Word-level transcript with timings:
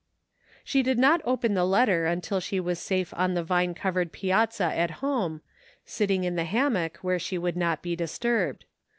She 0.63 0.81
did 0.81 0.97
not 0.97 1.21
open 1.25 1.53
the 1.53 1.63
letter 1.63 2.05
imtil 2.05 2.41
she 2.41 2.59
was 2.59 2.79
safe 2.79 3.13
on 3.15 3.35
the 3.35 3.43
vine 3.43 3.75
covered 3.75 4.11
piazza 4.11 4.63
at 4.63 4.89
home, 4.97 5.41
sitting 5.85 6.23
in 6.23 6.35
the 6.35 6.43
ham 6.45 6.73
mock 6.73 6.97
where 7.03 7.19
she 7.19 7.37
would 7.37 7.55
not 7.55 7.83
be 7.83 7.95
disturbed. 7.95 8.65